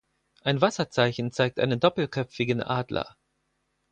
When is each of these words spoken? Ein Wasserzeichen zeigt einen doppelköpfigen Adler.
Ein 0.41 0.61
Wasserzeichen 0.61 1.31
zeigt 1.31 1.59
einen 1.59 1.79
doppelköpfigen 1.79 2.63
Adler. 2.63 3.17